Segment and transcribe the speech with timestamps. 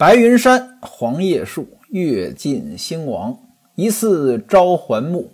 [0.00, 3.36] 白云山，黄叶树，月尽星亡，
[3.74, 5.30] 疑似朝还暮。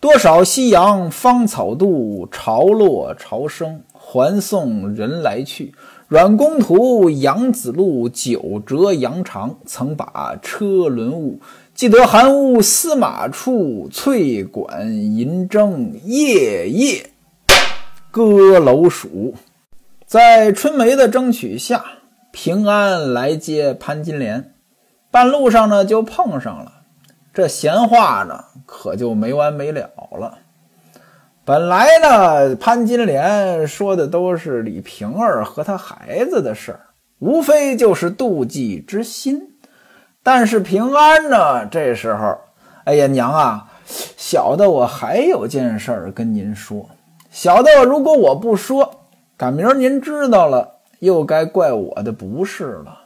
[0.00, 5.72] 多少夕阳芳草渡，潮落潮生，还送人来去。
[6.08, 11.38] 阮公图，杨子路，九折羊肠，曾把车轮误。
[11.72, 17.08] 记得寒屋司马处，翠管银筝，夜夜
[18.10, 19.36] 歌楼鼠。
[20.04, 21.84] 在春梅的争取下。
[22.32, 24.54] 平安来接潘金莲，
[25.10, 26.72] 半路上呢就碰上了，
[27.32, 30.38] 这闲话呢可就没完没了了。
[31.44, 36.80] 本来呢，潘金莲说的都是李瓶儿和他孩子的事儿，
[37.18, 39.58] 无非就是妒忌之心。
[40.22, 42.38] 但是平安呢，这时候，
[42.84, 43.72] 哎呀娘啊，
[44.16, 46.88] 小的我还有件事儿跟您说，
[47.30, 49.02] 小的如果我不说，
[49.36, 50.71] 赶明儿您知道了。
[51.02, 52.96] 又该怪我的不是了，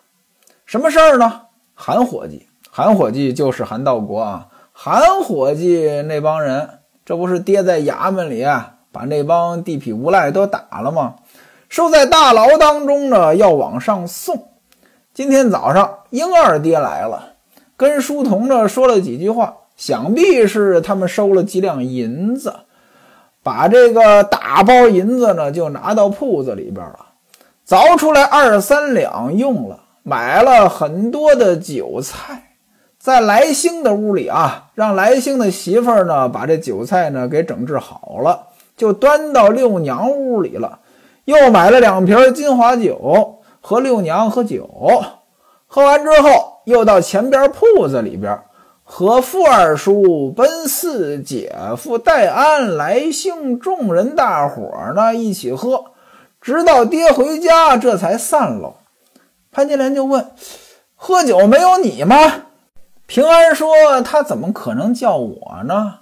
[0.66, 1.40] 什么事儿呢？
[1.74, 4.48] 韩伙计，韩伙计就是韩道国啊。
[4.74, 6.68] 韩伙计那帮人，
[7.06, 11.14] 这不是爹在衙门里啊把那帮地痞无赖都打了吗？
[11.70, 14.48] 收在大牢当中呢，要往上送。
[15.14, 17.32] 今天早上，英二爹来了，
[17.78, 22.54] 跟书童呢说了几句话，想必是他们收了几两银子，
[23.42, 27.05] 把这个大包银子呢就拿到铺子里边了。
[27.66, 32.54] 凿出来二三两用了，买了很多的酒菜，
[32.96, 40.78] 在来兴的屋里啊，让来兴的媳妇儿呢把这酒菜呢给整治好了，就端到六娘屋里了。
[41.24, 44.70] 又买了两瓶金华酒，和六娘喝酒。
[45.66, 48.38] 喝完之后，又到前边铺子里边
[48.84, 55.86] 和傅二叔、奔四姐夫、戴安、来兴众人大伙儿呢一起喝。
[56.46, 58.76] 直到爹回家，这才散喽。
[59.50, 60.30] 潘金莲就问
[60.94, 62.14] ：“喝酒没有你吗？”
[63.06, 65.94] 平安说：“他怎么可能叫我呢？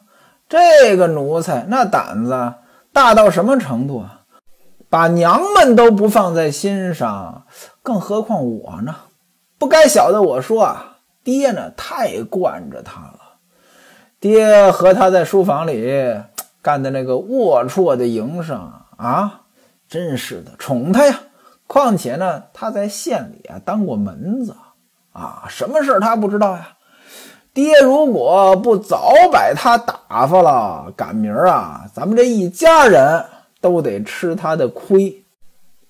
[0.47, 2.57] 这个奴才那胆子
[2.93, 4.21] 大到什么程度啊？
[4.91, 7.47] 把娘们都不放在心上，
[7.83, 8.95] 更何况我呢？
[9.59, 13.21] 不该晓得我说啊，爹呢太惯着他了。
[14.21, 16.15] 爹和他在书房里
[16.61, 19.41] 干的那个龌龊的营生啊。”
[19.95, 21.21] 真是的，宠他呀！
[21.69, 24.57] 况且呢，他在县里啊当过门子
[25.13, 26.71] 啊，什么事他不知道呀？
[27.53, 33.25] 爹如果不早把他打发了，赶明儿啊，咱们这一家人
[33.61, 35.25] 都得吃他的亏。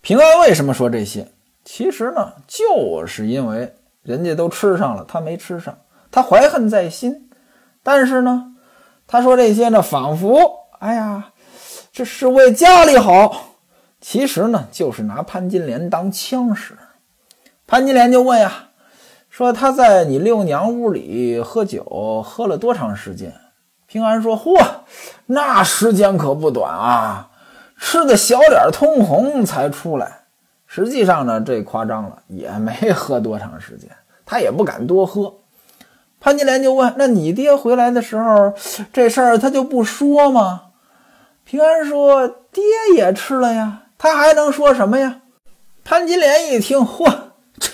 [0.03, 1.27] 平安为什么说这些？
[1.65, 5.79] 其实呢，就是因为人家都吃上了，他没吃上，
[6.11, 7.31] 他怀恨在心。
[7.83, 8.53] 但是呢，
[9.07, 11.31] 他说这些呢，仿佛哎呀，
[11.91, 13.54] 这是为家里好。
[14.07, 16.77] 其实呢，就是拿潘金莲当枪使。
[17.67, 18.69] 潘金莲就问呀，
[19.31, 23.33] 说他在你六娘屋里喝酒，喝了多长时间？
[23.87, 24.63] 平安说：嚯，
[25.25, 27.31] 那时间可不短啊，
[27.79, 30.25] 吃的小脸通红才出来。
[30.67, 33.89] 实际上呢，这夸张了，也没喝多长时间，
[34.27, 35.37] 他也不敢多喝。
[36.21, 38.53] 潘金莲就问：那你爹回来的时候，
[38.93, 40.65] 这事儿他就不说吗？
[41.45, 42.63] 平安说：爹
[42.95, 43.81] 也吃了呀。
[44.05, 45.23] 他还能说什么呀？
[45.83, 47.11] 潘金莲一听，嚯，
[47.59, 47.71] 这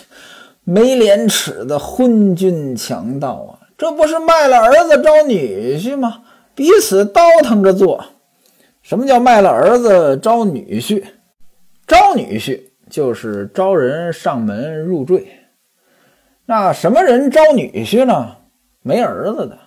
[0.63, 3.67] 没廉耻的昏君强盗啊！
[3.77, 6.23] 这不是卖了儿子招女婿吗？
[6.55, 8.05] 彼此倒腾着做。
[8.81, 11.03] 什么叫卖了儿子招女婿？
[11.85, 15.27] 招女婿就是招人上门入赘。
[16.47, 18.37] 那什么人招女婿呢？
[18.83, 19.59] 没儿子的，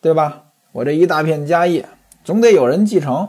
[0.00, 0.44] 对吧？
[0.70, 1.84] 我这一大片家业，
[2.22, 3.28] 总得有人继承。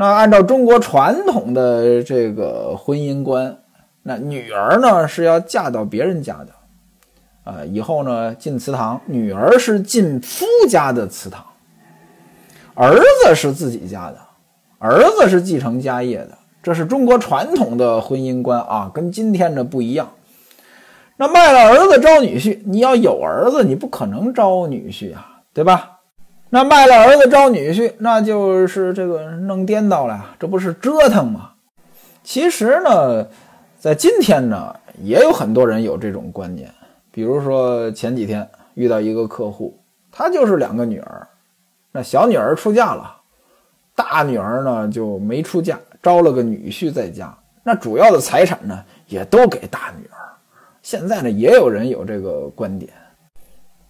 [0.00, 3.58] 那按照中国传统的这个婚姻观，
[4.04, 6.52] 那女儿呢是要嫁到别人家的，
[7.42, 11.44] 啊，以后呢进祠堂，女儿是进夫家的祠堂，
[12.74, 14.18] 儿子是自己家的，
[14.78, 20.08] 儿子是继承家业的，这是中国传统的婚姻观啊，跟今天的不一样。
[21.16, 25.97] 那卖了儿子招女婿，你要有儿子，你不可能招女婿啊，对吧？
[26.50, 31.50] 那卖了儿子招女婿，那就是这个弄颠倒了，这不是折腾吗？
[32.24, 33.26] 其实呢，
[33.78, 36.72] 在今天呢，也有很多人有这种观念。
[37.10, 39.78] 比如说前几天遇到一个客户，
[40.10, 41.28] 他就是两个女儿，
[41.92, 43.14] 那小女儿出嫁了，
[43.94, 50.16] 大女儿呢就没出嫁，招了个女婿在家，那主要的财产呢也都给大女儿。
[50.80, 52.90] 现在呢，也有人有这个观点。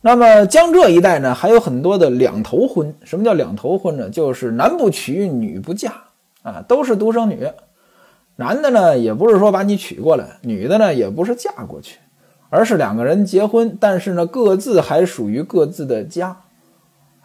[0.01, 2.95] 那么江浙一带呢，还有很多的两头婚。
[3.03, 4.09] 什么叫两头婚呢？
[4.09, 5.93] 就是男不娶，女不嫁
[6.43, 7.49] 啊，都是独生女。
[8.37, 11.99] 男的呢，也不是说把你娶过来；女的呢，也不是嫁过去，
[12.49, 16.37] 而是两个人结婚，但是呢，各自还属于各自的家。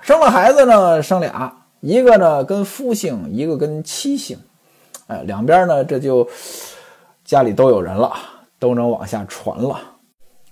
[0.02, 4.40] 生了孩子呢，生俩，一个呢跟夫姓，一个跟妻姓。
[5.06, 6.28] 哎，两边呢这就
[7.24, 8.12] 家里都有人了，
[8.58, 9.80] 都能往下传了。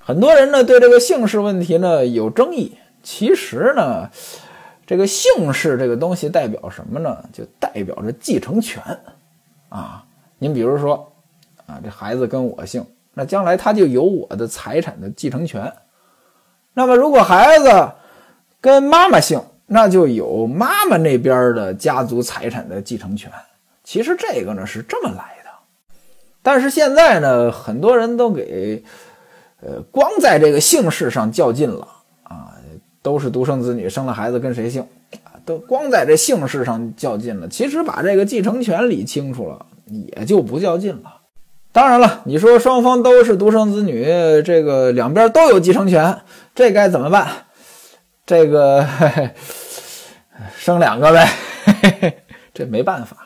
[0.04, 2.78] 很多人呢对这个姓氏问题呢有争议。
[3.04, 4.10] 其实呢，
[4.86, 7.18] 这个姓氏这个东西代表什么呢？
[7.34, 8.82] 就代表着继承权
[9.70, 10.04] 啊。
[10.38, 11.12] 您比如说
[11.66, 15.74] 啊，这孩子跟我姓，那将来他就有我的财产的继承权。
[16.74, 17.92] 那么如果孩子
[18.60, 23.32] 跟妈妈姓，那就有妈妈那边的家族财产的继承权。
[23.84, 25.50] 其实这个呢是这么来的，
[26.44, 28.84] 但是现在呢，很多人都给
[29.62, 31.88] 呃光在这个姓氏上较劲了
[32.24, 32.54] 啊。
[33.04, 34.86] 都是独生子女，生了孩子跟谁姓
[35.24, 35.34] 啊？
[35.44, 37.48] 都光在这姓氏上较劲了。
[37.48, 41.16] 其实把这个继承权理清楚了，也就不较劲了。
[41.72, 44.06] 当然了，你说双方都是独生子女，
[44.44, 46.16] 这个两边都有继承权，
[46.54, 47.28] 这该怎么办？
[48.24, 48.88] 这个
[50.56, 51.28] 生两个呗，
[52.54, 53.18] 这没办法。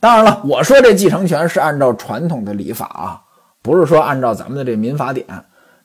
[0.00, 3.20] 当然了，我说这继承权是按照传统的礼法啊，
[3.66, 5.26] 不是说按照咱们的这民法典。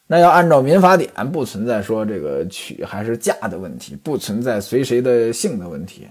[0.06, 6.06] 那要按照民法典，不存在说这个娶还是嫁的问题，不存在随谁的姓的问题，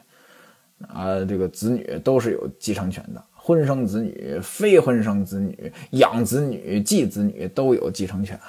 [0.89, 8.41] 啊，这个子女都是有继承权的，婚生子女、非婚生子女、养子女、继子女都有继承权。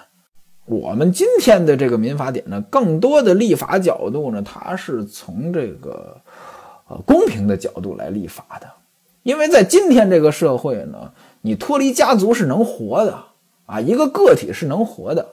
[0.63, 6.15] 我们今天的这个民法典呢，更多的立法角度呢，它是从这个
[6.87, 8.67] 呃公平的角度来立法的，
[9.23, 13.23] 因为在今天这个社会呢，你脱离家族是能活的
[13.65, 15.27] 啊，一个个体是能活的。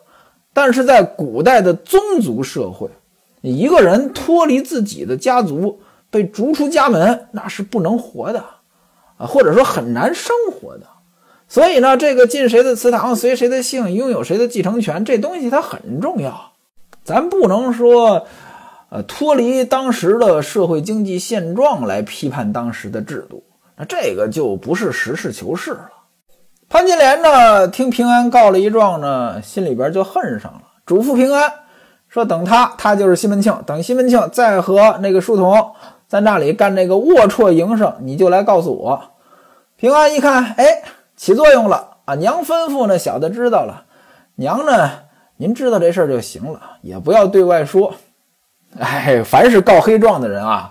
[0.53, 2.89] 但是在古代的宗族社会，
[3.43, 8.45] 你一个人脱离自己的家族，被逐出家门，那是不能活的，
[9.19, 10.87] 啊，或者说很难生活的。
[11.47, 16.53] 所以呢，这个进谁的祠堂，随谁的姓，拥有谁的继承权，这东西它很重要。
[17.05, 18.27] 咱不能说，
[18.91, 23.45] 呃，脱离当时的社会经济现状来批判当时的制度，
[23.77, 25.91] 那这个就不是实事求是了。
[26.69, 31.51] 潘金莲呢，听平安告了一状呢，心里边就恨上了，嘱咐平安
[32.09, 33.55] 说：“等他，他就是西门庆。
[33.65, 35.73] 等西门庆再和那个书童
[36.07, 39.03] 在那里干那个龌龊营生，你就来告诉我。”
[39.77, 40.83] 平安一看，哎，
[41.17, 42.15] 起作用了啊！
[42.17, 43.85] 娘吩咐呢，小的知道了。
[44.35, 44.91] 娘呢，
[45.39, 47.95] 您知道这事儿就行了，也不要对外说。
[48.79, 50.71] 哎，凡是告黑状的人啊，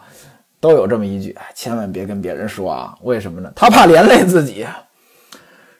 [0.59, 2.95] 都有这么一句：千万别跟别人说啊！
[3.01, 3.51] 为什么呢？
[3.55, 4.63] 他怕连累自己。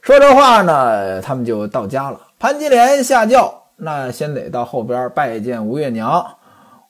[0.07, 2.17] 说这话呢，他们就到家了。
[2.39, 6.25] 潘金莲下轿，那先得到后边拜见吴月娘。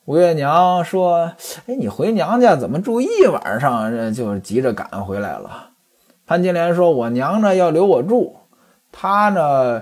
[0.05, 1.31] 吴月娘说
[1.65, 5.69] ：“哎，你回娘家怎么住一晚上，这就急着赶回来了？”
[6.27, 8.35] 潘金莲说：“我娘呢要留我住，
[8.91, 9.81] 她呢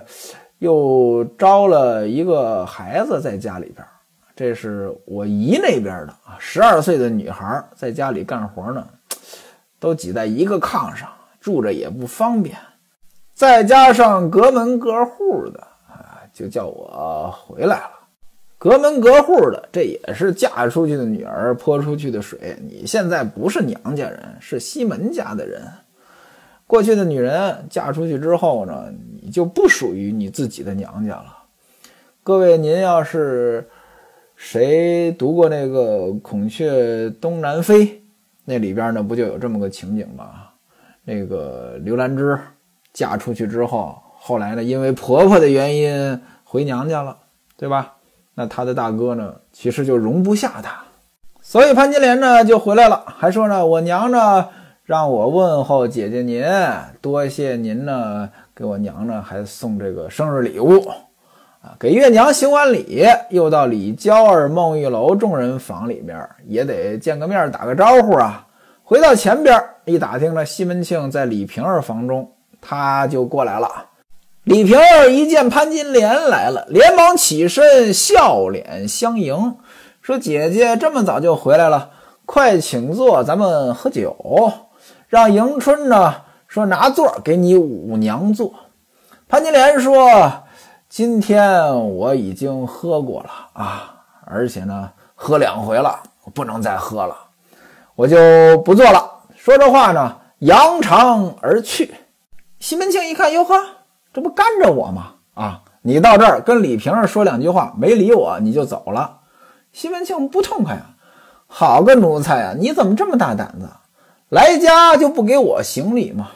[0.60, 3.86] 又招了一个孩子在家里边，
[4.34, 8.88] 这是我姨那边的啊，十二岁的女孩在家里干活呢，
[9.78, 11.10] 都挤在一个炕上，
[11.42, 12.56] 住着也不方便。”
[13.36, 15.60] 再加上隔门隔户的
[15.90, 17.92] 啊，就叫我回来了。
[18.58, 22.56] 隔门隔户的，这也是嫁出去的女儿泼出去的水。
[22.66, 25.62] 你现在不是娘家人，是西门家的人。
[26.66, 28.86] 过去的女人嫁出去之后呢，
[29.22, 31.38] 你就不属于你自己的娘家了。
[32.24, 33.70] 各位，您要是
[34.38, 37.86] 谁读过那个《孔雀东南飞》，
[38.46, 40.46] 那里边呢不就有这么个情景吗？
[41.04, 42.40] 那个刘兰芝。
[42.96, 47.18] 嫁出去之后，后来呢，因为婆婆的原因回娘家了，
[47.58, 47.92] 对吧？
[48.34, 50.82] 那她的大哥呢，其实就容不下她，
[51.42, 54.48] 所以潘金莲呢就回来了，还说呢，我娘呢
[54.86, 56.44] 让我问候姐姐您，
[57.02, 60.88] 多谢您呢给我娘呢还送这个生日礼物
[61.62, 61.76] 啊。
[61.78, 68.48] 给月娘行完礼，又到李娇儿、孟玉楼众人房里边，也得见个面，打个招呼啊。
[68.84, 72.32] 回到前边一打听呢，西门庆在李瓶儿房中。
[72.68, 73.70] 他就过来了，
[74.44, 79.58] 李瓶儿一见潘金莲来了，连忙起身，笑脸相迎，
[80.02, 81.92] 说：“姐姐这么早就回来了，
[82.26, 84.52] 快请坐，咱们喝酒。”
[85.08, 88.52] 让迎春呢说：“拿座给你五娘坐。”
[89.30, 90.44] 潘金莲说
[90.90, 93.96] ：“今天我已经喝过了啊，
[94.26, 96.00] 而且呢喝两回了，
[96.34, 97.16] 不能再喝了，
[97.96, 98.18] 我就
[98.66, 101.94] 不坐了。”说这话呢，扬长而去。
[102.60, 103.56] 西门庆一看，哟呵，
[104.14, 105.16] 这不干着我吗？
[105.34, 109.20] 啊，你到这儿跟李瓶儿说两句话，没理我，你就走了。
[109.74, 110.96] 西门庆不痛快啊，
[111.48, 112.56] 好个奴才啊！
[112.58, 113.68] 你怎么这么大胆子，
[114.30, 116.32] 来家就不给我行礼吗？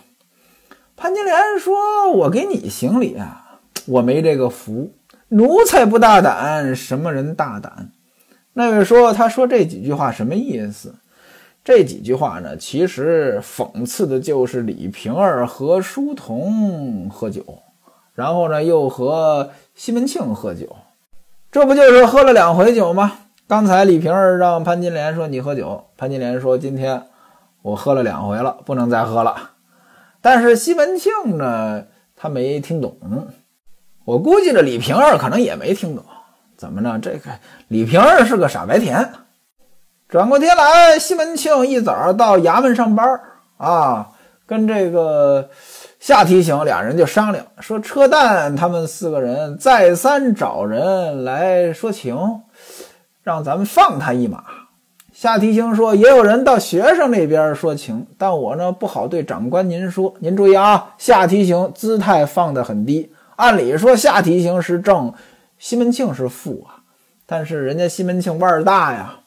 [0.97, 4.91] 潘金莲说：“我给你行礼啊，我没这个福。
[5.29, 7.91] 奴才不大胆，什么人大胆？
[8.51, 10.95] 那位说，他说这几句话什么意思？
[11.69, 17.45] 这几句话呢，其实讽刺的就是李瓶儿和书童喝酒，
[18.15, 20.75] 然后呢又和西门庆喝酒，
[21.51, 23.19] 这不就是喝了两回酒吗？
[23.47, 27.03] 刚才李瓶儿让潘金莲说你喝酒，潘金莲说今天
[27.61, 29.51] 我喝了两回了，不能再喝了。
[30.21, 31.83] 但是西门庆呢，
[32.15, 32.97] 他没听懂。
[34.05, 36.03] 我估计这李瓶儿可能也没听懂。
[36.57, 36.97] 怎么呢？
[36.99, 37.29] 这个
[37.67, 39.07] 李瓶儿是个傻白甜。
[40.09, 43.07] 转过天来，西门庆一早到衙门上班
[43.57, 44.09] 啊，
[44.47, 45.47] 跟这个
[45.99, 52.41] 夏提刑俩人就商量，说车旦他们四个人再三找人来说情，
[53.21, 54.43] 让咱们放他一马。
[55.13, 60.15] 夏提刑说，也有人到学生那边说情，但我呢不好对长官您说。
[60.21, 65.13] 您注意啊，夏提刑姿态放得很低，按理说夏提刑是正，
[65.59, 66.81] 西门庆是负啊，
[67.27, 69.17] 但是人家西门庆腕儿大呀。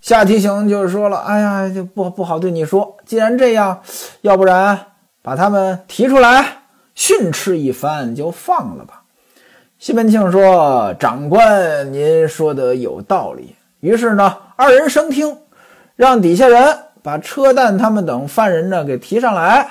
[0.00, 2.96] 夏提刑就是说了：“哎呀，就不不好对你说。
[3.04, 3.82] 既然这样，
[4.22, 4.86] 要不然
[5.20, 6.62] 把他们提出来
[6.94, 9.02] 训斥一番，就放了吧。”
[9.78, 15.36] 西门庆说：“长官，您说的有道理。”于是呢，二人升听，
[15.96, 19.68] 让底下人把车旦他们等犯人呢给提上来。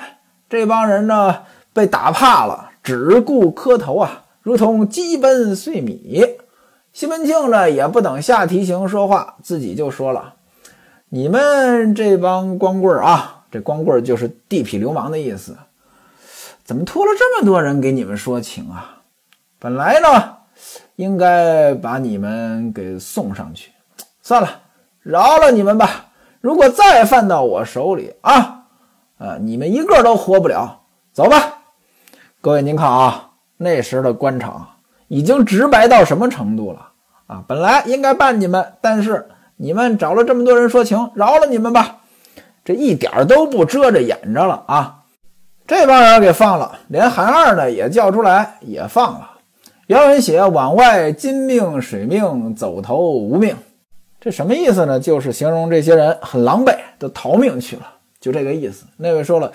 [0.48, 6.24] 这帮人呢被打怕了，只顾磕头啊，如同鸡奔碎米。
[7.00, 10.34] 西门庆呢，也不等夏提刑说话，自己就说了
[11.08, 15.56] ：“你们这帮光棍啊，这光棍就是地痞流氓的意思，
[16.62, 19.00] 怎么拖了这么多人给你们说情啊？
[19.58, 20.36] 本来呢，
[20.96, 23.70] 应该把你们给送上去，
[24.20, 24.60] 算了，
[25.00, 26.10] 饶了你们吧。
[26.42, 28.64] 如果再犯到我手里啊，
[29.16, 30.82] 啊，你们一个都活不了。
[31.14, 31.62] 走吧，
[32.42, 34.68] 各位，您看啊，那时的官场。”
[35.12, 36.89] 已经直白到什么程度了
[37.30, 37.44] 啊！
[37.46, 41.98] 本来应该办你们，但是你们找了这么多人说情，饶了你们吧。
[42.64, 45.04] 这一点都不遮着掩着了啊！
[45.66, 49.30] 这帮人给放了，连韩二呢也叫出来也放了。
[49.86, 53.56] 原文写往外金命水命走投无命，
[54.20, 54.98] 这什么意思呢？
[54.98, 57.86] 就是形容这些人很狼狈，都逃命去了，
[58.20, 58.84] 就这个意思。
[58.96, 59.52] 那位说了，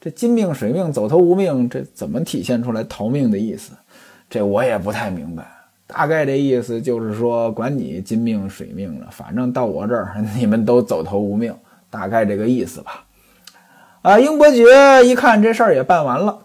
[0.00, 3.72] 这金命水命走投无命，这怎么体现出来逃命的意思？
[4.30, 5.44] 这我也不太明白，
[5.94, 11.54] 大概这意思就是说，管你金命水命了，反正到我这儿 你们都走投无命，
[11.88, 13.04] 大概这个意思吧。
[14.02, 16.40] 啊，英伯爵一看这事儿也办完了，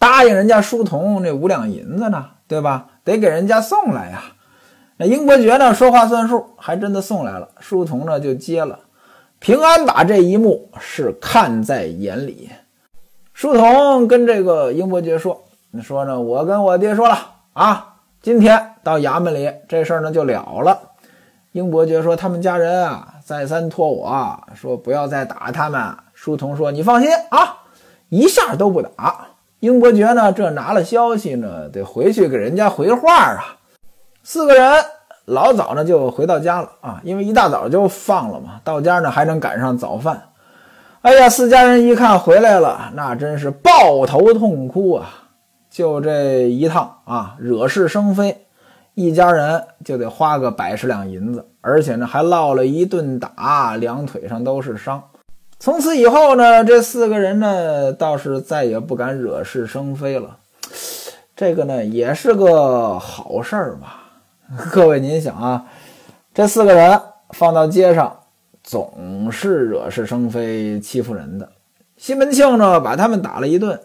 [0.00, 2.88] 答应人家书童那五两银子呢，对吧？
[3.04, 4.24] 得给人家送来呀。
[4.96, 7.50] 那英伯爵呢，说话算数，还真的送来了。
[7.60, 8.80] 书童呢就接了。
[9.38, 12.50] 平安把这一幕是看在眼里。
[13.32, 15.44] 书童跟这个英伯爵说。
[15.72, 16.18] 你说呢？
[16.18, 17.18] 我跟我爹说了
[17.52, 17.95] 啊，
[18.26, 20.76] 今天到衙门里这事儿呢就了了。
[21.52, 25.80] 英伯爵说他们家人啊再三托我说不要再打他们。
[26.12, 27.58] 书童说你放心啊，
[28.08, 29.28] 一下都不打。
[29.60, 33.58] 英伯爵呢这拿了消息呢得回去给人家回话啊。
[34.24, 34.84] 四个人
[35.26, 40.20] 老早呢就回到家了啊，因为一大早就放了嘛，到家呢还能赶上早饭。
[41.02, 45.06] 哎呀，四家人一看回来了，那真是抱头痛哭啊。
[45.76, 48.46] 就这一趟啊，惹是生非，
[48.94, 55.02] 一家人就得花个百十两银子，而且呢还落了一顿打，两腿上都是伤。
[55.58, 60.38] 从此以后呢，这四个人呢倒是再也不敢惹是生非了。
[61.36, 64.02] 这个呢也是个好事儿吧？
[64.72, 65.66] 各位您想啊，
[66.32, 66.98] 这四个人
[67.34, 68.20] 放到街上，
[68.62, 71.46] 总是惹是生非，欺负人的。
[71.98, 73.78] 西门庆呢把他们打了一顿。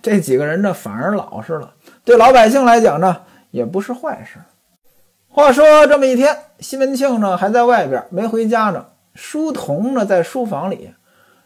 [0.00, 1.74] 这几个人呢，反而老实了，
[2.04, 4.38] 对老百姓来讲呢，也不是坏事。
[5.28, 10.94] 话说这么一天，西门庆呢还在外边没回家呢，书童呢在书房里，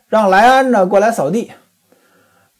[0.09, 1.53] 让来安呢过来扫地。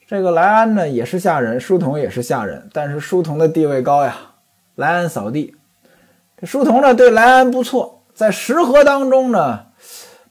[0.07, 4.17] 这个来安呢也是下人，书童也是下人，但是书童的地位高呀。
[4.77, 5.57] 来安扫地，
[6.39, 9.67] 这书童呢对来安不错，在食盒当中呢，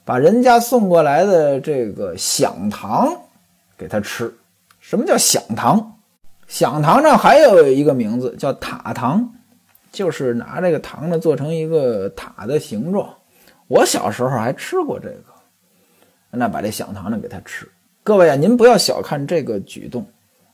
[0.04, 3.12] 把人家送过来的这个响糖
[3.76, 4.35] 给他吃。
[4.88, 5.98] 什么叫响糖？
[6.46, 9.34] 响糖呢，还有一个名字叫塔糖，
[9.90, 13.12] 就是拿这个糖呢做成一个塔的形状。
[13.66, 15.24] 我小时候还吃过这个，
[16.30, 17.68] 那把这响糖呢给他吃。
[18.04, 20.06] 各位啊，您不要小看这个举动，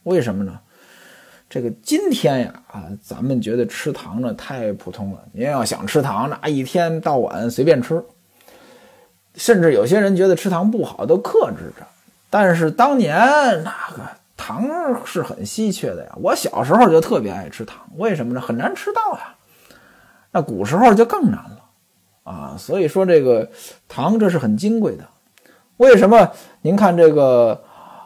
[0.04, 0.58] 为什么呢？
[1.50, 5.22] 这个今天呀啊，咱们觉得吃糖呢太普通了。
[5.32, 8.02] 您要想吃糖，那一天到晚随便吃，
[9.34, 11.86] 甚至有些人觉得吃糖不好，都克制着。
[12.30, 13.14] 但是当年
[13.62, 14.21] 那个。
[14.36, 14.66] 糖
[15.04, 16.12] 是很稀缺的呀。
[16.16, 18.40] 我小时候就特别爱吃糖，为什么呢？
[18.40, 19.34] 很难吃到呀。
[20.30, 21.58] 那古时候就更难了
[22.24, 22.56] 啊。
[22.58, 23.48] 所以说这个
[23.88, 25.04] 糖这是很金贵的。
[25.76, 26.30] 为什么？
[26.60, 27.60] 您看这个，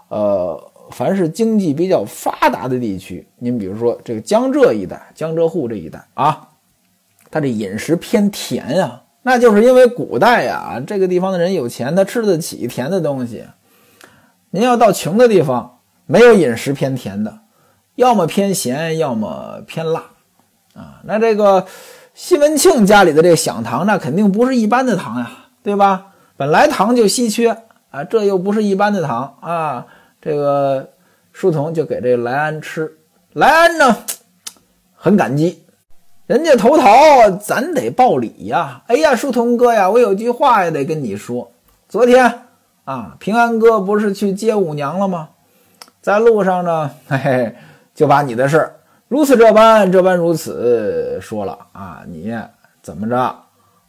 [0.08, 6.48] 呃，凡是经济比较发达的地区，您比如说这个江浙一带、江浙沪这一带啊，
[7.30, 9.02] 它这饮食偏甜呀。
[9.22, 13.44] 那就是因为古代呀，这个地方的人有钱，他吃得起甜的东西。
[14.50, 15.75] 您要到穷的地方，
[16.06, 17.40] 没有饮食偏甜的，
[17.96, 20.04] 要么偏咸，要么偏辣，
[20.74, 21.66] 啊，那这个
[22.14, 25.30] 西门庆家里的这响糖，那肯定不是一般的糖呀，
[25.62, 26.12] 对吧？
[26.36, 27.56] 本来糖就稀缺
[27.90, 29.86] 啊，这又不是一般的糖啊，
[30.20, 30.90] 这个
[31.32, 32.98] 书童就给这莱安吃，
[33.32, 33.96] 莱安呢
[34.94, 35.64] 很感激。
[36.26, 38.82] 人家投桃，咱得报礼呀！
[38.88, 41.52] 哎呀，书童哥呀，我有句话也得跟你说。
[41.88, 42.42] 昨天
[42.84, 45.28] 啊，平安哥不是去接五娘了吗？
[46.06, 47.56] 在路上呢， 嘿嘿，
[47.92, 48.70] 就把你的事
[49.08, 52.04] 如此这般、这般如此说了啊。
[52.06, 52.32] 你
[52.80, 53.34] 怎么着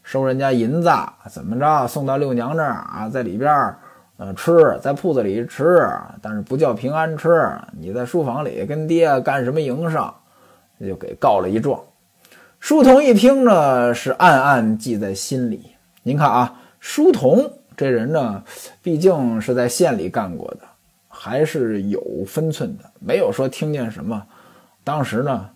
[0.02, 0.90] 收人家银子？
[1.30, 3.08] 怎么着送到六娘这儿啊？
[3.08, 3.78] 在里边儿
[4.18, 5.88] 呃吃，在铺子里吃，
[6.20, 7.52] 但是不叫平安吃。
[7.78, 10.12] 你在书房里跟爹干什么营生？
[10.80, 11.80] 就给告了一状。
[12.60, 15.70] 书童一听呢，是暗暗记在心里。
[16.02, 18.42] 您看啊，书童这人呢，
[18.82, 20.62] 毕竟是在县里干过的，
[21.28, 24.24] 还是有分寸的，没有说听见什么，
[24.84, 25.50] 当时呢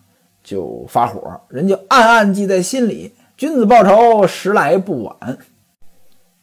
[0.44, 3.12] 就发火，人就暗暗记在心里。
[3.36, 5.38] 君子报仇，时来不晚。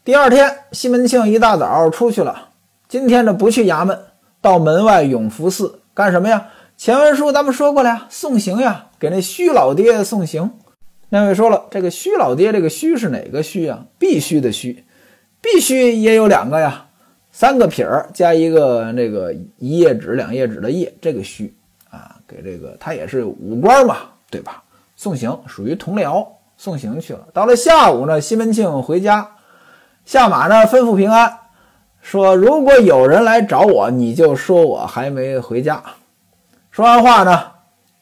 [0.04, 2.50] 第二天，西门庆一大早出去了。
[2.88, 3.98] 今天呢，不去衙门，
[4.42, 6.48] 到门外永福寺干什么呀？
[6.76, 10.52] 前文书咱们说过了呀，送行呀，给那虚老爹送行。
[11.10, 13.86] 那位说了，这个虚老爹，这个虚是哪个虚啊？
[13.98, 14.84] 必须的虚，
[15.40, 16.88] 必须也有两个呀，
[17.32, 21.54] 三个撇儿加一个那个一页纸、两页纸的页，这个虚
[21.90, 23.98] 啊，给这个他也是武官嘛，
[24.30, 24.64] 对吧？
[24.96, 27.28] 送行属于同僚，送行去了。
[27.32, 29.36] 到了下午呢，西门庆回家
[30.06, 31.38] 下马呢，吩咐平安
[32.02, 35.82] 说：“如果有人来找我，你就说我还没回家。”
[36.72, 37.44] 说完话呢，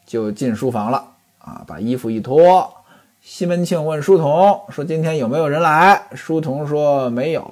[0.06, 1.06] 就进书房了
[1.40, 2.74] 啊，把衣服一脱。
[3.22, 7.44] 西门庆问书童说：“今天有没有人来？”书童说：“没有。”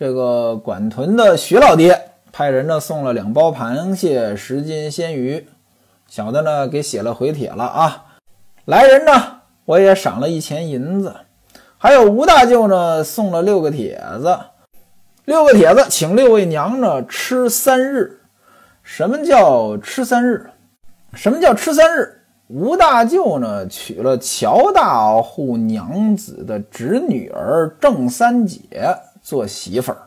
[0.00, 5.46] 这个管屯的徐老爹派人呢送了两包螃蟹，十斤鲜鱼，
[6.08, 8.06] 小的呢给写了回帖了啊。
[8.64, 9.12] 来人呢，
[9.66, 11.14] 我也赏了一钱银子。
[11.76, 14.38] 还有吴大舅呢送了六个帖子，
[15.26, 18.22] 六个帖子请六位娘呢吃三日。
[18.82, 20.48] 什么叫吃三日？
[21.12, 22.22] 什么叫吃三日？
[22.48, 28.58] 吴大舅呢娶了乔大户娘子的侄女儿郑三姐
[29.30, 29.98] 做媳妇儿，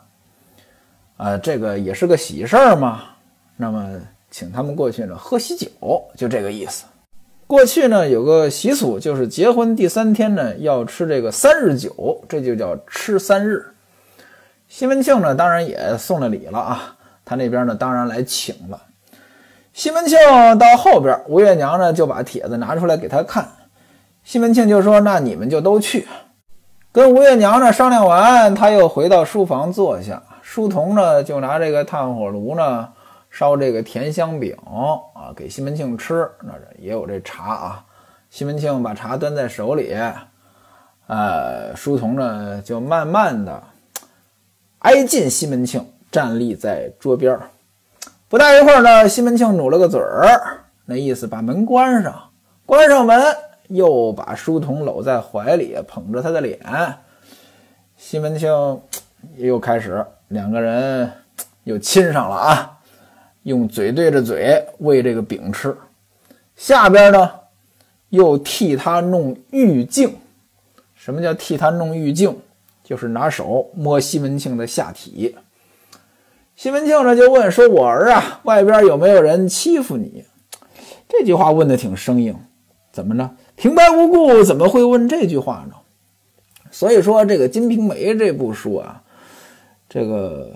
[1.15, 3.03] 啊，这个也是个喜事儿嘛。
[3.55, 3.97] 那么
[4.29, 5.69] 请他们过去呢喝喜酒，
[6.17, 6.83] 就这个意思。
[7.47, 13.65] 过去呢有个习俗，就是结婚第三天呢要吃这个三日酒，这就叫吃三日。
[14.67, 16.97] 西门庆呢当然也送了礼了啊。
[17.23, 18.81] 他那边呢，当然来请了。
[19.71, 20.17] 西门庆
[20.59, 23.49] 到后边，吴月娘呢就把帖子拿出来给他看。
[24.25, 26.05] 西门庆就说：“那你们就都去。”
[26.93, 30.21] 跟吴月娘呢商量完，他又回到书房坐下。
[30.43, 32.87] 书童呢就拿这个炭火炉呢
[33.31, 34.55] 烧这个甜香饼
[35.15, 36.29] 啊，给西门庆吃。
[36.43, 37.83] 那也有这茶啊。
[38.29, 39.95] 西门庆把茶端在手里，
[41.07, 43.63] 呃，书童呢就慢慢的
[44.79, 45.83] 挨近西门庆。
[46.11, 47.39] 站立在桌边
[48.29, 52.29] 不大一会儿呢，西门庆努了个嘴儿，那意思把门关上。
[52.67, 53.19] 关上门，
[53.67, 56.59] 又把书童搂在怀里，捧着他的脸。
[57.97, 58.49] 西门庆
[59.37, 61.11] 又开始，两个人
[61.63, 62.79] 又亲上了啊，
[63.43, 65.75] 用嘴对着嘴喂这个饼吃。
[66.55, 67.31] 下边呢，
[68.09, 70.15] 又替他弄玉镜。
[70.95, 72.37] 什么叫替他弄玉镜？
[72.83, 75.35] 就是拿手摸西门庆的下体。
[76.55, 80.25] 西门庆呢就问说：“我儿啊，外边有没有人欺负你？”
[81.07, 82.37] 这句话问的挺生硬，
[82.91, 83.29] 怎么着？
[83.55, 85.75] 平白无故怎么会问这句话呢？
[86.71, 89.03] 所以说，这个《金瓶梅》这部书啊，
[89.87, 90.51] 这个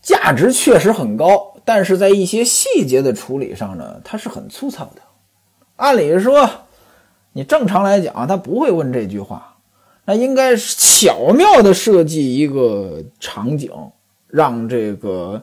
[0.00, 5.02] 价值确实很高，但是在一些细节的处理上呢，它是很粗糙的。
[5.76, 6.48] 按理说，
[7.32, 9.56] 你正常来讲，他不会问这句话，
[10.04, 13.70] 那应该是巧妙的设计一个场景。
[14.26, 15.40] 让这个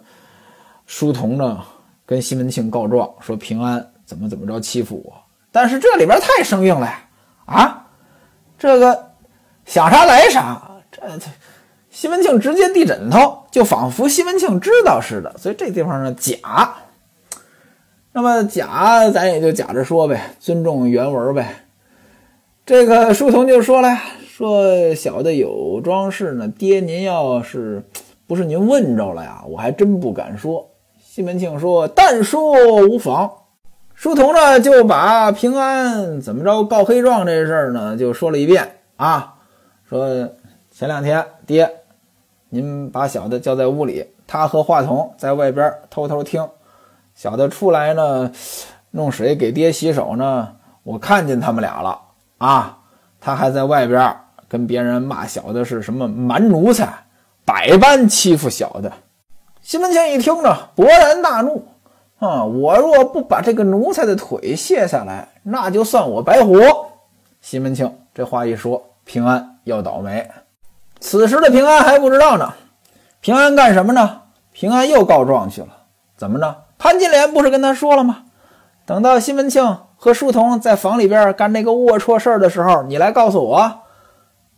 [0.86, 1.64] 书童呢
[2.06, 5.21] 跟西门庆告状，说平安怎么怎么着欺负我，
[5.52, 7.08] 但是这里边太生硬了呀！
[7.46, 7.88] 啊，
[8.58, 9.12] 这个
[9.66, 10.62] 想啥来啥，
[10.92, 11.02] 这
[11.90, 15.36] 西门庆直接递枕头，就仿佛西门庆知道似的。
[15.38, 16.38] 所以这地方呢假。
[18.14, 21.66] 那么假，咱也就假着说呗，尊重原文呗。
[22.66, 27.84] 这个书童就说了，说小的有桩事呢，爹您要是
[28.28, 30.70] 不是您问着了呀，我还真不敢说。
[31.02, 32.54] 西门庆说：“但说
[32.88, 33.30] 无妨。”
[34.02, 39.36] 书童呢就把平安怎么着告黑状这事儿呢就说了一遍啊，
[39.88, 40.28] 说
[40.72, 41.72] 前两天爹，
[42.50, 46.50] 您把小的叫在屋里，他和华童在外边偷偷听，
[47.14, 48.32] 小的出来呢，
[48.90, 52.02] 弄水给爹洗手呢，我看见他们俩了
[52.40, 52.80] 啊，
[53.20, 56.92] 他还在外边跟别人骂小的是什么蛮奴才，
[57.46, 58.92] 百般欺负小的。
[59.62, 61.68] 西门庆一听着，勃然大怒
[62.22, 62.46] 啊！
[62.46, 66.62] 我若不把这个奴才的腿卸下来，那就算我白活。
[67.42, 70.30] 西门庆这话一说，平安要倒霉。
[71.00, 72.54] 此时的平安还不知道呢。
[73.22, 74.22] 平安干什么呢？
[74.52, 75.70] 平安又告状去了。
[76.16, 76.56] 怎么着？
[76.78, 78.26] 潘金莲不是跟他说了吗？
[78.86, 83.82] 等到西门庆和书童在房里边干那个龌龊事儿的时候，你来告诉我。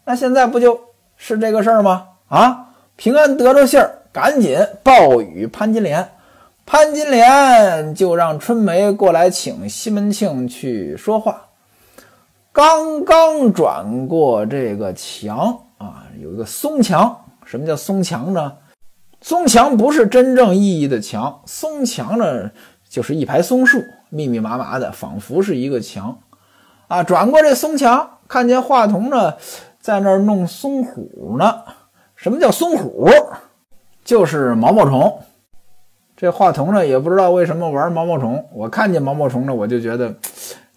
[0.04, 0.82] 那现在不就
[1.16, 2.08] 是这个事儿吗？
[2.28, 2.66] 啊！
[2.98, 4.00] 平安得着信儿。
[4.12, 6.08] 赶紧报与潘金莲，
[6.66, 11.50] 潘金莲就让春梅过来请西门庆去说话。
[12.52, 17.20] 刚刚转过这个墙啊，有一个松墙。
[17.46, 18.54] 什么叫松墙呢？
[19.20, 22.50] 松墙不是真正意义的墙，松墙呢
[22.88, 26.18] 就是一排松树，密密麻麻的，仿佛是一个墙
[26.88, 27.04] 啊。
[27.04, 29.34] 转过这松墙，看见华童呢
[29.82, 31.64] 在那儿弄松虎呢。
[32.16, 33.10] 什么叫松虎？
[34.06, 35.20] 就是毛毛虫，
[36.24, 38.48] 这话筒呢也不知道为什么玩毛毛虫。
[38.54, 40.16] 我看见毛毛虫呢，我就觉得，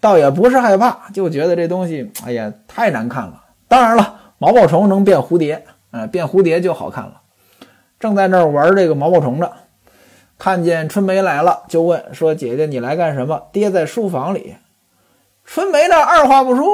[0.01, 3.45] 倒也不是害怕，就觉得这东西，哎呀，太难看了。
[3.69, 7.21] 当然了，毛毛虫能变蝴蝶，呃，变蝴蝶就好看了。
[7.97, 9.49] 正在那儿玩这个毛毛虫呢，
[10.37, 14.57] 看见春梅来了，就问说：“姐姐，你来干什么？”爹在书房里。
[15.45, 16.65] 春梅呢，二话不说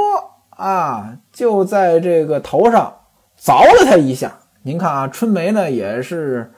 [0.49, 3.01] 啊，就在这个头上
[3.39, 4.39] 凿了他一下。
[4.63, 6.52] 您看啊，春梅呢也是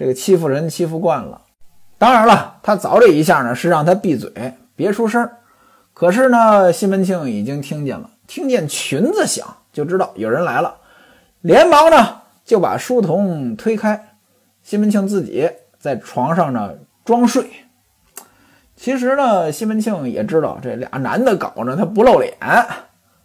[0.00, 1.42] 这个欺负人欺负惯了。
[1.98, 4.32] 当然了，他凿这一下呢是让他闭嘴，
[4.74, 5.28] 别出声。
[5.92, 10.74] 可是呢，西门庆已经听见了，听见裙子响，就知道有人来了，
[11.42, 14.16] 连忙呢就把书童推开。
[14.62, 16.72] 西门庆自己在床上呢
[17.04, 17.50] 装睡。
[18.76, 22.34] 其实呢，西门庆也知道这俩男的搞呢，他不露脸。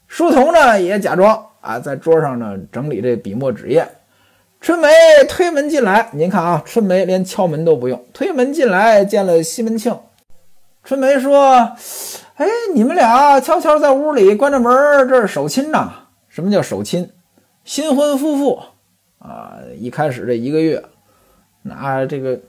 [0.09, 1.41] 书童呢也假装。
[1.61, 3.87] 啊，在桌上呢整理这笔墨纸砚。
[4.65, 4.87] 春梅
[5.29, 9.95] 推门进来，您看啊，春梅连敲门都不用，推门进来见了西门庆。
[10.83, 11.53] 春梅说
[12.37, 15.91] ：“哎，你们俩悄悄在屋里关着门，这是守亲呐？
[16.29, 17.11] 什么叫守亲？
[17.63, 18.59] 新婚夫妇
[19.19, 20.83] 啊，一开始这一个月，
[21.61, 22.39] 那这个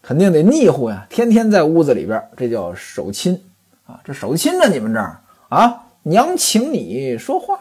[0.00, 3.42] 肯定得腻乎呀，天天在屋子里边，这叫守亲
[3.88, 3.98] 啊。
[4.04, 7.58] 这守亲呢，你们这儿啊，娘请你说话。”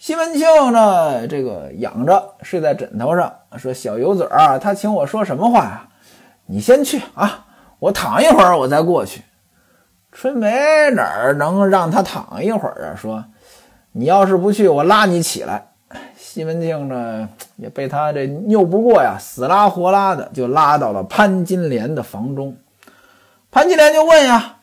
[0.00, 5.88] 西门庆呢，这个仰着睡在枕头上，说：“小油嘴儿，他请我说什么话呀？
[6.46, 7.44] 你先去啊，
[7.78, 9.22] 我躺一会儿，我再过去。”
[10.10, 12.96] 春梅哪儿能让他躺一会儿啊？
[12.96, 13.22] 说
[13.92, 15.66] ：“你要是不去，我拉你起来。”
[16.16, 22.56] 西门庆呢，也被他这拗不过呀，死拉活拉的就拉到了潘金莲的房中。
[23.50, 24.60] 潘金莲就问呀：“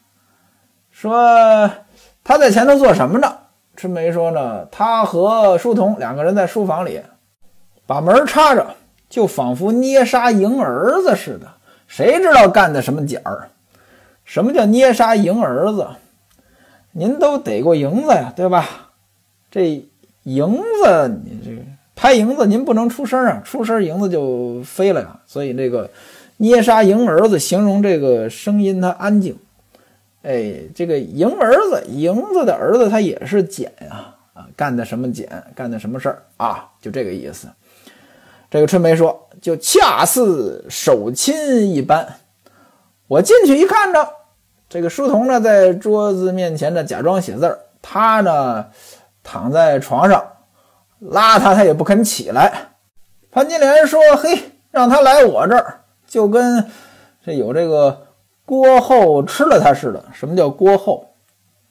[0.89, 1.69] 说
[2.23, 3.32] 他在前头做什么呢？”
[3.78, 7.00] 春梅说呢，他和书童两个人在书房里，
[7.86, 8.74] 把门插着，
[9.08, 11.48] 就仿佛捏杀迎儿子似的。
[11.86, 13.50] 谁知道干的什么假儿？
[14.26, 15.88] 什么叫捏杀迎儿子？
[16.94, 18.90] 您都逮过蝇子呀，对吧？
[19.52, 19.88] 这
[20.26, 21.63] 蝇子，你这
[21.96, 25.20] 拍蝇子，您不能出声啊，出声蝇子就飞了呀。
[25.28, 25.88] 所以这个
[26.38, 29.38] 捏杀迎儿子，形容这个声音它安静。
[30.28, 36.70] 哎，这个迎儿子，迎子的儿子，他也是捡呀，啊，干的什么捡，干的什么事儿啊？
[36.82, 37.48] 就这个意思。
[38.52, 42.06] 这个春梅说，就恰似手亲一般。
[43.08, 44.06] 我进去一看呢，
[44.68, 48.66] 这个书童呢在桌子面前呢假装写字儿，他呢
[49.24, 50.22] 躺在床上，
[51.00, 52.72] 拉他他也不肯起来。
[53.32, 54.38] 潘金莲说：“嘿，
[54.72, 56.70] 让他来我这儿，就跟
[57.26, 58.04] 这有这个。”
[58.48, 60.02] 锅后吃了他似的。
[60.14, 61.06] 什么叫锅后？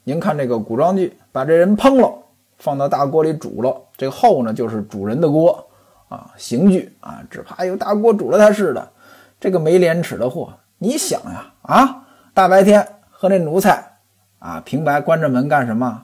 [0.05, 2.13] 您看这个古装剧，把这人烹了，
[2.59, 3.75] 放到大锅里煮了。
[3.97, 5.67] 这个后呢，就是主人的锅
[6.11, 8.91] 啊，刑具啊，只怕有大锅煮了他似的。
[9.41, 12.03] 这个没廉耻的货，你想呀啊，
[12.35, 13.97] 大白天和那奴才
[14.39, 16.03] 啊，平白关着门干什么？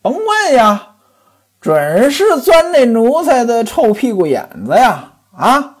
[0.00, 0.94] 甭问呀，
[1.60, 5.14] 准是钻那奴才的臭屁股眼子呀！
[5.36, 5.75] 啊，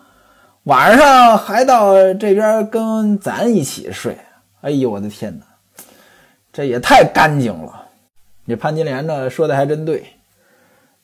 [0.66, 4.18] 晚上还到这边跟咱一起睡。
[4.62, 5.46] 哎呦，我的天哪，
[6.52, 7.86] 这也太干净了！
[8.48, 10.04] 这潘金莲呢说的还真对，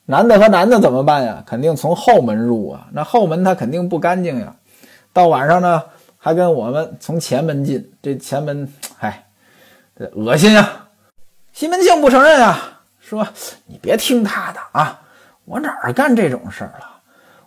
[0.05, 1.41] 男的和男的怎么办呀？
[1.45, 4.53] 肯定从后门入啊，那后门他肯定不干净呀。
[5.13, 5.81] 到晚上呢，
[6.17, 8.67] 还跟我们从前门进，这前门，
[8.99, 9.27] 哎，
[9.97, 10.89] 这恶心啊！
[11.53, 13.25] 西门庆不承认啊，说
[13.67, 14.99] 你别听他的啊，
[15.45, 16.89] 我哪儿干这种事儿了？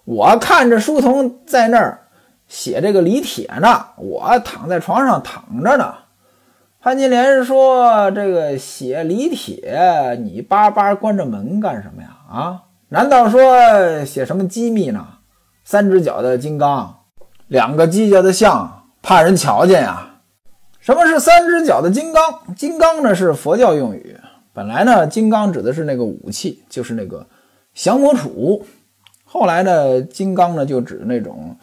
[0.05, 2.06] 我看着书童在那儿
[2.49, 5.95] 写这个李帖呢，我躺在床上躺着呢。
[6.81, 12.17] 潘金莲说：“这个写李帖，你巴巴关着门干什么呀？
[12.31, 15.05] 啊，难道说写什么机密呢？
[15.65, 16.99] 三只脚的金刚，
[17.49, 20.11] 两个犄角的象，怕人瞧见呀？”
[20.79, 22.55] 什么是三只脚的金刚？
[22.55, 24.17] 金刚呢是佛教用语，
[24.53, 27.27] 本来呢金刚指的是那个武器，就是那个
[27.75, 28.63] 降魔杵。
[29.25, 31.57] 后来呢金刚呢就指那种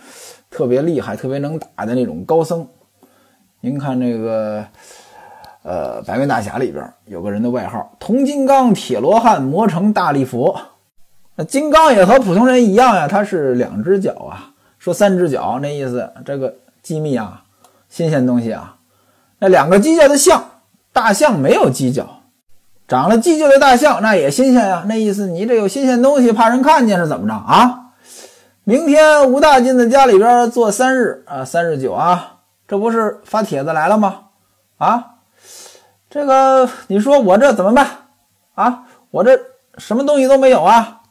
[0.53, 2.67] 特别厉害、特别能打的那种高僧。
[3.59, 4.63] 您看这个
[5.63, 10.55] 呃《白面大侠》里边有个人的外号“铜金刚铁罗汉磨成大力佛”，
[11.35, 14.51] 那金刚也和普通人一样呀，他是两只脚啊。
[14.77, 17.43] 说三只脚那意思，这个机密啊，
[17.89, 18.75] 新鲜东西啊。
[19.39, 20.51] 那两个犄角的象，
[20.91, 22.19] 大象没有犄角，
[22.87, 24.83] 长了犄角的大象那也新鲜呀。
[24.87, 27.82] 那意思你这有新鲜东西，怕人看见是怎么着啊？
[28.65, 34.19] 明天吴大进的家里边做三日啊，三日酒啊，这不是发帖子来了吗？
[34.77, 35.15] 啊，
[36.09, 37.85] 这个你说我这怎么办
[38.55, 38.83] 啊？
[39.11, 39.37] 我这
[39.77, 41.01] 什么东西都没有啊，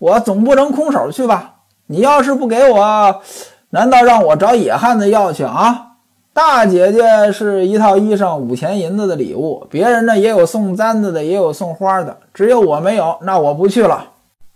[0.00, 1.58] 我总不能空手去吧？
[1.86, 3.22] 你要是不给我，
[3.70, 5.92] 难道让我找野汉子要去啊？
[6.32, 14.06] 大姐姐是一套衣裳五钱银子的礼物，别人呢也有送簪子的，也有送花的，只有我没有，那我不去了。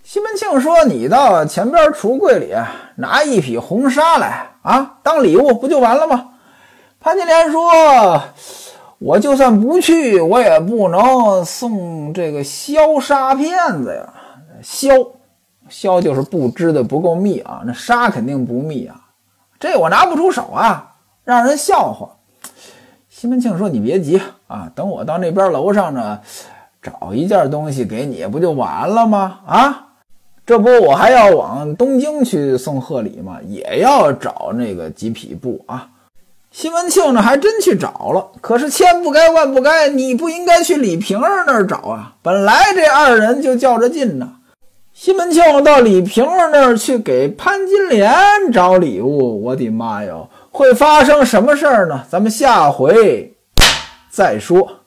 [0.04, 2.54] 西门庆说：“你到前边橱柜里
[2.96, 6.32] 拿一匹红纱来啊，当礼物不就完了吗？”
[7.00, 8.22] 潘金莲说
[9.00, 14.12] ：“我就算不去，我也不能送这个消纱片子呀。
[14.62, 14.90] 消，
[15.70, 18.94] 消就是不织的不够密啊，那纱肯定不密啊，
[19.58, 20.92] 这我拿不出手啊。”
[21.24, 22.10] 让人笑话。
[23.08, 26.20] 西门庆说：“你别急啊，等我到那边楼上呢，
[26.82, 29.40] 找一件东西给你，不就完了吗？
[29.46, 29.86] 啊，
[30.46, 33.38] 这不我还要往东京去送贺礼吗？
[33.46, 35.88] 也要找那个几匹布啊。”
[36.52, 38.28] 西门庆呢，还真去找了。
[38.40, 42.14] 可是千不该万不该，你不应该去李瓶儿那儿找啊。
[42.22, 44.34] 本来这二人就较着劲呢。
[44.92, 48.14] 西门庆到李瓶儿那儿去给潘金莲
[48.52, 50.28] 找礼物，我的妈哟！
[50.52, 52.04] 会发生什么事儿呢？
[52.08, 53.34] 咱们下回
[54.08, 54.83] 再说。